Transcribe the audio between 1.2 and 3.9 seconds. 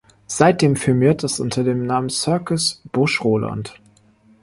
es unter dem Namen Circus Busch-Roland.